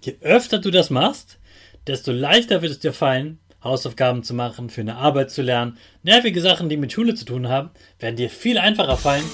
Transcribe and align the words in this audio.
Je 0.00 0.16
öfter 0.20 0.58
du 0.58 0.70
das 0.70 0.90
machst, 0.90 1.38
desto 1.88 2.12
leichter 2.12 2.62
wird 2.62 2.70
es 2.70 2.78
dir 2.78 2.92
fallen, 2.92 3.40
Hausaufgaben 3.64 4.22
zu 4.22 4.32
machen, 4.32 4.70
für 4.70 4.82
eine 4.82 4.94
Arbeit 4.94 5.32
zu 5.32 5.42
lernen. 5.42 5.76
Nervige 6.04 6.40
Sachen, 6.40 6.68
die 6.68 6.76
mit 6.76 6.92
Schule 6.92 7.16
zu 7.16 7.24
tun 7.24 7.48
haben, 7.48 7.70
werden 7.98 8.14
dir 8.14 8.30
viel 8.30 8.58
einfacher 8.58 8.96
fallen. 8.96 9.24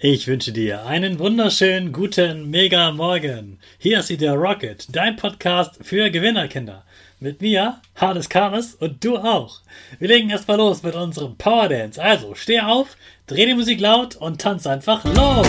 Ich 0.00 0.26
wünsche 0.26 0.52
dir 0.52 0.86
einen 0.86 1.18
wunderschönen 1.18 1.92
guten 1.92 2.50
Mega 2.50 2.90
Morgen. 2.92 3.58
Hier 3.78 4.00
ist 4.00 4.10
wieder 4.10 4.34
Rocket, 4.34 4.86
dein 4.94 5.16
Podcast 5.16 5.78
für 5.82 6.10
Gewinnerkinder. 6.10 6.84
Mit 7.20 7.40
mir, 7.40 7.80
Hades 7.96 8.28
Kares 8.28 8.76
und 8.76 9.04
du 9.04 9.16
auch. 9.16 9.62
Wir 9.98 10.06
legen 10.06 10.30
erstmal 10.30 10.58
los 10.58 10.84
mit 10.84 10.94
unserem 10.94 11.36
Power 11.36 11.68
Dance. 11.68 12.00
Also 12.00 12.36
steh 12.36 12.60
auf, 12.60 12.96
dreh 13.26 13.44
die 13.44 13.54
Musik 13.54 13.80
laut 13.80 14.14
und 14.14 14.40
tanz 14.40 14.68
einfach 14.68 15.04
los. 15.04 15.48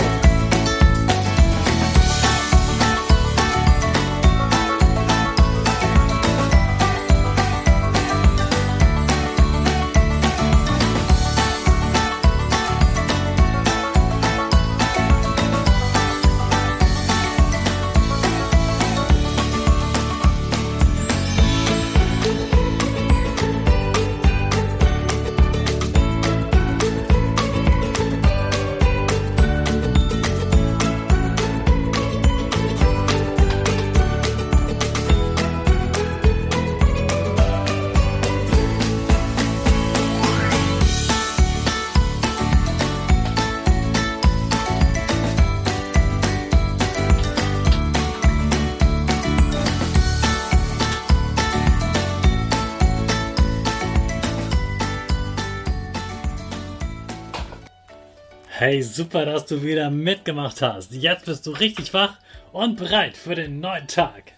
Hey, 58.60 58.82
super, 58.82 59.24
dass 59.24 59.46
du 59.46 59.63
wieder 59.63 59.90
mitgemacht 59.90 60.62
hast. 60.62 60.91
Jetzt 60.91 61.24
bist 61.24 61.48
du 61.48 61.52
richtig 61.52 61.93
wach 61.93 62.15
und 62.52 62.76
bereit 62.76 63.16
für 63.16 63.34
den 63.34 63.62
neuen 63.62 63.88
Tag. 63.88 64.34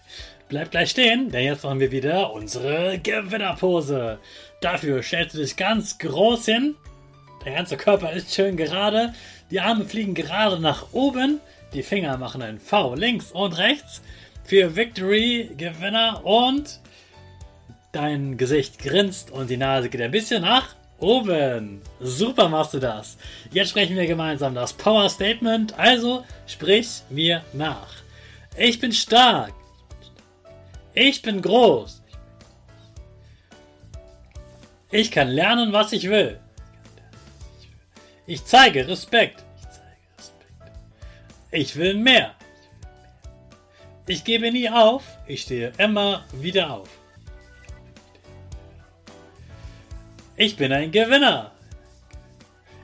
Bleib 0.48 0.70
gleich 0.70 0.90
stehen, 0.90 1.32
denn 1.32 1.44
jetzt 1.44 1.64
machen 1.64 1.80
wir 1.80 1.90
wieder 1.90 2.32
unsere 2.32 3.00
Gewinnerpose. 3.02 4.20
Dafür 4.60 5.02
stellst 5.02 5.34
du 5.34 5.38
dich 5.38 5.56
ganz 5.56 5.98
groß 5.98 6.44
hin. 6.44 6.76
Der 7.44 7.54
ganze 7.54 7.76
Körper 7.76 8.12
ist 8.12 8.32
schön 8.32 8.56
gerade. 8.56 9.12
Die 9.50 9.58
Arme 9.58 9.86
fliegen 9.86 10.14
gerade 10.14 10.60
nach 10.60 10.92
oben. 10.92 11.40
Die 11.74 11.82
Finger 11.82 12.16
machen 12.16 12.42
ein 12.42 12.60
V 12.60 12.94
links 12.94 13.32
und 13.32 13.58
rechts. 13.58 14.02
Für 14.44 14.76
Victory, 14.76 15.50
Gewinner 15.56 16.24
und 16.24 16.78
dein 17.90 18.36
Gesicht 18.36 18.78
grinst 18.78 19.32
und 19.32 19.50
die 19.50 19.56
Nase 19.56 19.88
geht 19.88 20.00
ein 20.00 20.12
bisschen 20.12 20.42
nach 20.42 20.76
oben. 21.02 21.82
Super 22.00 22.48
machst 22.48 22.74
du 22.74 22.78
das. 22.78 23.16
Jetzt 23.50 23.70
sprechen 23.70 23.96
wir 23.96 24.06
gemeinsam 24.06 24.54
das 24.54 24.72
Power 24.72 25.08
Statement. 25.08 25.78
Also 25.78 26.24
sprich 26.46 27.02
mir 27.10 27.42
nach. 27.52 27.92
Ich 28.56 28.78
bin 28.78 28.92
stark. 28.92 29.52
Ich 30.94 31.20
bin 31.22 31.42
groß. 31.42 32.02
Ich 34.90 35.10
kann 35.10 35.28
lernen, 35.28 35.72
was 35.72 35.92
ich 35.92 36.08
will. 36.08 36.38
Ich 38.26 38.44
zeige 38.44 38.86
Respekt. 38.86 39.42
Ich 41.50 41.76
will 41.76 41.94
mehr. 41.94 42.34
Ich 44.06 44.24
gebe 44.24 44.50
nie 44.52 44.68
auf. 44.68 45.02
Ich 45.26 45.42
stehe 45.42 45.72
immer 45.78 46.24
wieder 46.32 46.72
auf. 46.72 47.01
Ich 50.36 50.56
bin 50.56 50.72
ein 50.72 50.90
Gewinner. 50.90 51.52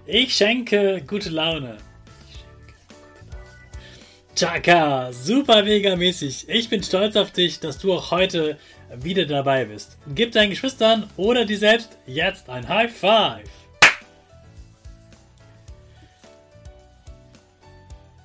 Ich 0.06 0.34
schenke 0.34 1.02
gute 1.06 1.30
Laune. 1.30 1.78
Chaka, 4.36 5.12
super 5.12 5.62
mega 5.62 5.96
mäßig. 5.96 6.48
Ich 6.48 6.68
bin 6.68 6.82
stolz 6.82 7.16
auf 7.16 7.30
dich, 7.32 7.58
dass 7.58 7.78
du 7.78 7.94
auch 7.94 8.10
heute 8.10 8.58
wieder 8.94 9.24
dabei 9.24 9.64
bist. 9.64 9.96
Gib 10.14 10.32
deinen 10.32 10.50
Geschwistern 10.50 11.08
oder 11.16 11.44
dir 11.44 11.58
selbst 11.58 11.96
jetzt 12.06 12.48
ein 12.48 12.68
High 12.68 12.92
Five. 12.92 13.48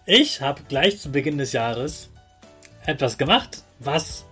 Ich 0.05 0.41
habe 0.41 0.61
gleich 0.67 0.99
zu 0.99 1.11
Beginn 1.11 1.37
des 1.37 1.53
Jahres 1.53 2.09
etwas 2.85 3.17
gemacht, 3.17 3.63
was 3.79 4.25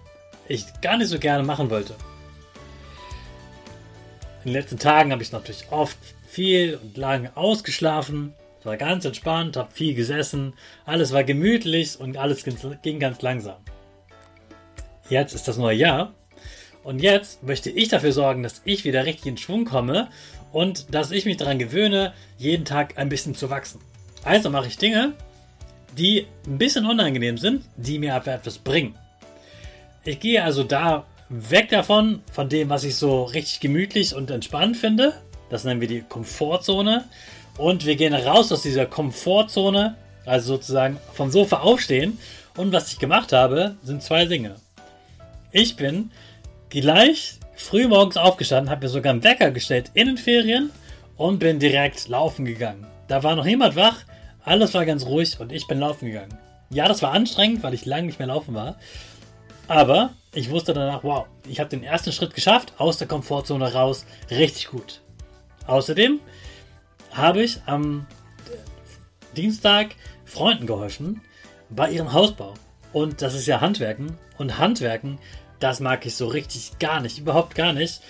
ich 0.49 0.65
gar 0.81 0.97
nicht 0.97 1.07
so 1.07 1.17
gerne 1.17 1.43
machen 1.43 1.69
wollte. 1.69 1.95
In 4.43 4.51
den 4.51 4.53
letzten 4.53 4.79
Tagen 4.79 5.11
habe 5.11 5.21
ich 5.21 5.31
natürlich 5.31 5.65
oft 5.69 5.97
viel 6.27 6.79
und 6.81 6.97
lang 6.97 7.29
ausgeschlafen. 7.35 8.33
Es 8.59 8.65
war 8.65 8.77
ganz 8.77 9.05
entspannt, 9.05 9.55
habe 9.55 9.71
viel 9.71 9.93
gesessen. 9.93 10.53
Alles 10.85 11.11
war 11.11 11.23
gemütlich 11.23 11.99
und 11.99 12.17
alles 12.17 12.43
ging 12.81 12.99
ganz 12.99 13.21
langsam. 13.21 13.57
Jetzt 15.09 15.35
ist 15.35 15.47
das 15.47 15.57
neue 15.57 15.77
Jahr. 15.77 16.13
Und 16.83 17.03
jetzt 17.03 17.43
möchte 17.43 17.69
ich 17.69 17.89
dafür 17.89 18.11
sorgen, 18.11 18.41
dass 18.41 18.61
ich 18.65 18.83
wieder 18.83 19.05
richtig 19.05 19.27
in 19.27 19.37
Schwung 19.37 19.65
komme 19.65 20.09
und 20.51 20.93
dass 20.93 21.11
ich 21.11 21.25
mich 21.25 21.37
daran 21.37 21.59
gewöhne, 21.59 22.13
jeden 22.37 22.65
Tag 22.65 22.97
ein 22.97 23.09
bisschen 23.09 23.35
zu 23.35 23.51
wachsen. 23.51 23.79
Also 24.23 24.49
mache 24.49 24.67
ich 24.67 24.77
Dinge, 24.77 25.13
die 25.97 26.25
ein 26.47 26.57
bisschen 26.57 26.87
unangenehm 26.87 27.37
sind, 27.37 27.63
die 27.75 27.99
mir 27.99 28.15
aber 28.15 28.33
etwas 28.33 28.57
bringen. 28.57 28.95
Ich 30.03 30.19
gehe 30.19 30.43
also 30.43 30.63
da 30.63 31.05
weg 31.31 31.69
davon, 31.69 32.21
von 32.31 32.49
dem, 32.49 32.69
was 32.69 32.83
ich 32.83 32.95
so 32.95 33.23
richtig 33.23 33.61
gemütlich 33.61 34.13
und 34.13 34.29
entspannt 34.29 34.77
finde. 34.77 35.13
Das 35.49 35.63
nennen 35.63 35.81
wir 35.81 35.87
die 35.87 36.01
Komfortzone. 36.01 37.05
Und 37.57 37.85
wir 37.85 37.95
gehen 37.95 38.13
raus 38.13 38.51
aus 38.51 38.61
dieser 38.61 38.85
Komfortzone, 38.85 39.95
also 40.25 40.55
sozusagen 40.55 40.97
vom 41.13 41.31
Sofa 41.31 41.59
aufstehen. 41.59 42.17
Und 42.57 42.73
was 42.73 42.91
ich 42.91 42.99
gemacht 42.99 43.31
habe, 43.31 43.75
sind 43.81 44.03
zwei 44.03 44.25
Dinge. 44.25 44.55
Ich 45.51 45.75
bin 45.75 46.11
gleich 46.69 47.39
früh 47.55 47.87
morgens 47.87 48.17
aufgestanden, 48.17 48.69
habe 48.69 48.85
mir 48.85 48.89
sogar 48.89 49.13
einen 49.13 49.23
Wecker 49.23 49.51
gestellt 49.51 49.91
in 49.93 50.07
den 50.07 50.17
Ferien 50.17 50.71
und 51.15 51.39
bin 51.39 51.59
direkt 51.59 52.07
laufen 52.07 52.45
gegangen. 52.45 52.87
Da 53.07 53.23
war 53.23 53.35
noch 53.35 53.45
niemand 53.45 53.75
wach, 53.75 53.99
alles 54.43 54.73
war 54.73 54.85
ganz 54.85 55.05
ruhig 55.05 55.39
und 55.39 55.51
ich 55.51 55.67
bin 55.67 55.79
laufen 55.79 56.07
gegangen. 56.07 56.37
Ja, 56.69 56.87
das 56.87 57.01
war 57.01 57.11
anstrengend, 57.11 57.63
weil 57.63 57.73
ich 57.73 57.85
lange 57.85 58.07
nicht 58.07 58.19
mehr 58.19 58.29
laufen 58.29 58.53
war. 58.53 58.77
Aber 59.71 60.11
ich 60.33 60.49
wusste 60.49 60.73
danach, 60.73 61.01
wow, 61.05 61.27
ich 61.47 61.61
habe 61.61 61.69
den 61.69 61.81
ersten 61.81 62.11
Schritt 62.11 62.33
geschafft, 62.33 62.73
aus 62.77 62.97
der 62.97 63.07
Komfortzone 63.07 63.71
raus, 63.71 64.05
richtig 64.29 64.67
gut. 64.67 64.99
Außerdem 65.65 66.19
habe 67.13 67.41
ich 67.41 67.61
am 67.67 68.05
Dienstag 69.37 69.95
Freunden 70.25 70.67
geholfen 70.67 71.21
bei 71.69 71.89
ihrem 71.89 72.11
Hausbau. 72.11 72.53
Und 72.91 73.21
das 73.21 73.33
ist 73.33 73.47
ja 73.47 73.61
Handwerken. 73.61 74.17
Und 74.37 74.57
Handwerken, 74.57 75.19
das 75.61 75.79
mag 75.79 76.05
ich 76.05 76.17
so 76.17 76.27
richtig 76.27 76.77
gar 76.79 76.99
nicht, 76.99 77.17
überhaupt 77.17 77.55
gar 77.55 77.71
nicht. 77.71 78.01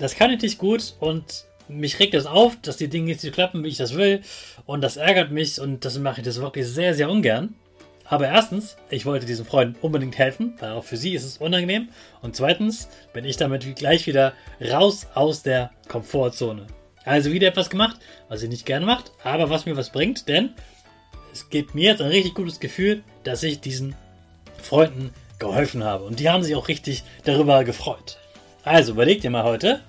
Das 0.00 0.16
kann 0.16 0.32
ich 0.32 0.42
nicht 0.42 0.58
gut 0.58 0.96
und 0.98 1.44
mich 1.68 2.00
regt 2.00 2.14
das 2.14 2.26
auf, 2.26 2.56
dass 2.60 2.76
die 2.76 2.88
Dinge 2.88 3.06
nicht 3.06 3.20
so 3.20 3.30
klappen, 3.30 3.62
wie 3.62 3.68
ich 3.68 3.76
das 3.76 3.94
will. 3.94 4.22
Und 4.66 4.80
das 4.80 4.96
ärgert 4.96 5.30
mich 5.30 5.60
und 5.60 5.84
das 5.84 5.96
mache 6.00 6.22
ich 6.22 6.24
das 6.24 6.40
wirklich 6.40 6.66
sehr, 6.66 6.92
sehr 6.92 7.08
ungern. 7.08 7.54
Aber 8.08 8.26
erstens, 8.26 8.76
ich 8.88 9.04
wollte 9.04 9.26
diesen 9.26 9.44
Freunden 9.44 9.76
unbedingt 9.82 10.16
helfen, 10.16 10.54
weil 10.60 10.72
auch 10.72 10.84
für 10.84 10.96
sie 10.96 11.14
ist 11.14 11.24
es 11.24 11.38
unangenehm. 11.38 11.90
Und 12.22 12.36
zweitens 12.36 12.88
bin 13.12 13.24
ich 13.24 13.36
damit 13.36 13.76
gleich 13.76 14.06
wieder 14.06 14.32
raus 14.60 15.06
aus 15.14 15.42
der 15.42 15.70
Komfortzone. 15.88 16.66
Also 17.04 17.32
wieder 17.32 17.48
etwas 17.48 17.70
gemacht, 17.70 17.98
was 18.28 18.42
ich 18.42 18.48
nicht 18.48 18.66
gerne 18.66 18.86
macht, 18.86 19.12
aber 19.22 19.50
was 19.50 19.66
mir 19.66 19.76
was 19.76 19.90
bringt, 19.90 20.28
denn 20.28 20.54
es 21.32 21.50
gibt 21.50 21.74
mir 21.74 21.90
jetzt 21.90 22.00
ein 22.02 22.08
richtig 22.08 22.34
gutes 22.34 22.60
Gefühl, 22.60 23.02
dass 23.24 23.42
ich 23.42 23.60
diesen 23.60 23.94
Freunden 24.62 25.12
geholfen 25.38 25.84
habe. 25.84 26.04
Und 26.04 26.18
die 26.18 26.30
haben 26.30 26.42
sich 26.42 26.56
auch 26.56 26.68
richtig 26.68 27.04
darüber 27.24 27.62
gefreut. 27.64 28.18
Also 28.64 28.92
überleg 28.92 29.20
dir 29.20 29.30
mal 29.30 29.44
heute, 29.44 29.80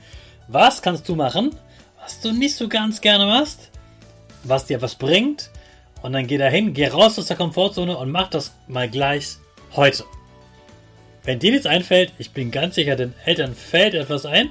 was 0.48 0.82
kannst 0.82 1.08
du 1.08 1.16
machen, 1.16 1.56
was 2.02 2.20
du 2.22 2.32
nicht 2.32 2.56
so 2.56 2.68
ganz 2.68 3.02
gerne 3.02 3.26
machst, 3.26 3.70
was 4.44 4.66
dir 4.66 4.82
was 4.82 4.96
bringt 4.96 5.50
und 6.02 6.14
dann 6.14 6.28
geh 6.28 6.38
dahin, 6.38 6.74
geh 6.74 6.88
raus 6.88 7.20
aus 7.20 7.28
der 7.28 7.38
Komfortzone 7.38 7.98
und 7.98 8.10
mach 8.10 8.30
das 8.30 8.54
mal 8.68 8.90
gleich 8.90 9.38
heute. 9.76 10.06
Wenn 11.24 11.40
dir 11.40 11.52
nichts 11.52 11.66
einfällt, 11.66 12.14
ich 12.18 12.32
bin 12.32 12.52
ganz 12.52 12.76
sicher, 12.76 12.96
den 12.96 13.14
Eltern 13.26 13.54
fällt 13.54 13.94
etwas 13.94 14.26
ein. 14.26 14.50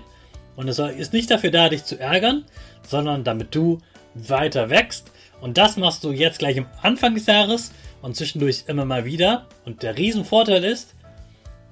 Und 0.56 0.68
es 0.68 0.78
ist 0.78 1.12
nicht 1.12 1.30
dafür 1.30 1.50
da, 1.50 1.68
dich 1.68 1.84
zu 1.84 1.98
ärgern, 1.98 2.44
sondern 2.86 3.24
damit 3.24 3.54
du 3.54 3.78
weiter 4.14 4.70
wächst. 4.70 5.10
Und 5.40 5.56
das 5.56 5.76
machst 5.76 6.04
du 6.04 6.12
jetzt 6.12 6.40
gleich 6.40 6.58
am 6.58 6.66
Anfang 6.82 7.14
des 7.14 7.26
Jahres 7.26 7.72
und 8.02 8.16
zwischendurch 8.16 8.64
immer 8.66 8.84
mal 8.84 9.04
wieder. 9.04 9.46
Und 9.64 9.82
der 9.82 9.96
Riesenvorteil 9.96 10.64
ist, 10.64 10.94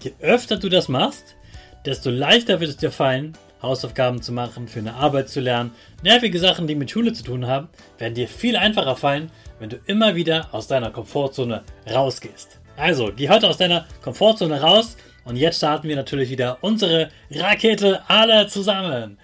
je 0.02 0.12
öfter 0.20 0.56
du 0.56 0.69
das 0.69 0.88
machst, 0.88 1.37
desto 1.84 2.11
leichter 2.11 2.61
wird 2.61 2.70
es 2.70 2.76
dir 2.76 2.93
fallen, 2.93 3.37
Hausaufgaben 3.62 4.23
zu 4.23 4.32
machen, 4.32 4.69
für 4.69 4.81
eine 4.81 4.94
Arbeit 4.94 5.29
zu 5.29 5.41
lernen. 5.41 5.73
Nervige 6.03 6.38
Sachen, 6.38 6.67
die 6.67 6.75
mit 6.75 6.91
Schule 6.91 7.12
zu 7.12 7.23
tun 7.23 7.47
haben, 7.47 7.69
werden 7.99 8.14
dir 8.14 8.29
viel 8.29 8.56
einfacher 8.56 8.97
fallen, 8.97 9.31
wenn 9.58 9.70
du 9.70 9.79
immer 9.87 10.14
wieder 10.14 10.49
aus 10.53 10.67
deiner 10.67 10.91
Komfortzone 10.91 11.62
rausgehst. 11.91 12.61
Also, 12.76 13.11
geh 13.14 13.29
heute 13.29 13.49
aus 13.49 13.56
deiner 13.56 13.87
Komfortzone 14.03 14.61
raus 14.61 14.97
und 15.25 15.37
jetzt 15.37 15.56
starten 15.56 15.88
wir 15.88 15.97
natürlich 15.97 16.31
wieder 16.31 16.58
unsere 16.61 17.08
Rakete 17.31 18.03
alle 18.08 18.47
zusammen. 18.49 19.19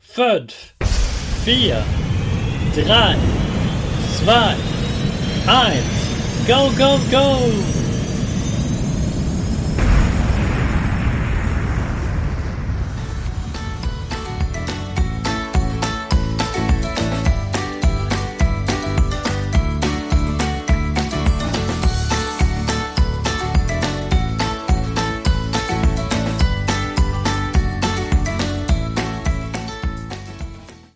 5, 0.00 0.74
4, 1.44 1.82
3, 2.74 3.16
2, 4.24 4.56
1, 5.46 5.84
go, 6.46 6.70
go, 6.76 6.98
go! 7.10 7.75